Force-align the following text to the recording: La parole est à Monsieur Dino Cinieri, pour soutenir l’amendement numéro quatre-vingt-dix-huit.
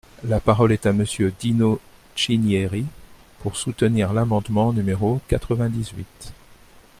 La 0.23 0.39
parole 0.39 0.71
est 0.71 0.87
à 0.87 0.93
Monsieur 0.93 1.31
Dino 1.39 1.79
Cinieri, 2.15 2.87
pour 3.37 3.55
soutenir 3.55 4.13
l’amendement 4.13 4.73
numéro 4.73 5.21
quatre-vingt-dix-huit. 5.27 6.33